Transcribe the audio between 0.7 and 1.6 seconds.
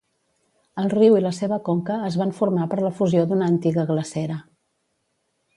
El riu i la seva